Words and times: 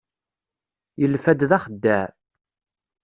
Yelfa-d 1.01 1.41
d 1.49 1.51
axeddaɛ. 1.57 2.05